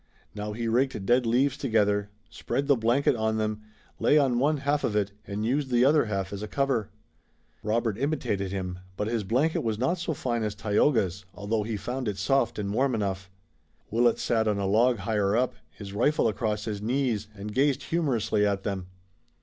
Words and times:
Now 0.33 0.53
he 0.53 0.67
raked 0.67 1.05
dead 1.05 1.27
leaves 1.27 1.55
together, 1.57 2.09
spread 2.27 2.65
the 2.65 2.75
blanket 2.75 3.15
on 3.15 3.37
them, 3.37 3.61
lay 3.99 4.17
on 4.17 4.39
one 4.39 4.57
half 4.57 4.83
of 4.83 4.95
it 4.95 5.11
and 5.27 5.45
used 5.45 5.69
the 5.69 5.85
other 5.85 6.05
half 6.05 6.33
as 6.33 6.41
a 6.41 6.47
cover. 6.47 6.89
Robert 7.61 7.99
imitated 7.99 8.51
him, 8.51 8.79
but 8.97 9.05
his 9.05 9.23
blanket 9.23 9.59
was 9.59 9.77
not 9.77 9.99
so 9.99 10.15
fine 10.15 10.41
as 10.41 10.55
Tayoga's, 10.55 11.25
although 11.35 11.61
he 11.61 11.77
found 11.77 12.07
it 12.07 12.17
soft 12.17 12.57
and 12.57 12.73
warm 12.73 12.95
enough. 12.95 13.29
Willet 13.91 14.17
sat 14.17 14.47
on 14.47 14.57
a 14.57 14.65
log 14.65 14.97
higher 14.97 15.37
up, 15.37 15.53
his 15.69 15.93
rifle 15.93 16.27
across 16.27 16.65
his 16.65 16.81
knees 16.81 17.27
and 17.35 17.53
gazed 17.53 17.83
humorously 17.83 18.43
at 18.43 18.63
them. 18.63 18.87